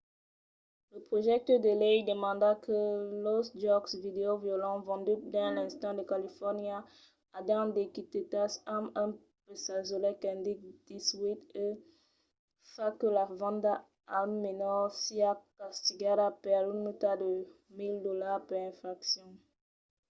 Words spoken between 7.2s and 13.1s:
ajan d'etiquetas amb un pegasolet qu'indique 18 e fa que